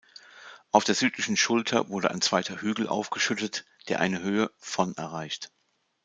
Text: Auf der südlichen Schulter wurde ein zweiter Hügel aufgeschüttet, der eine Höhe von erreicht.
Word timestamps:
Auf 0.71 0.83
der 0.83 0.95
südlichen 0.95 1.37
Schulter 1.37 1.89
wurde 1.89 2.09
ein 2.09 2.21
zweiter 2.21 2.59
Hügel 2.59 2.87
aufgeschüttet, 2.87 3.67
der 3.87 3.99
eine 3.99 4.19
Höhe 4.23 4.49
von 4.57 4.97
erreicht. 4.97 5.51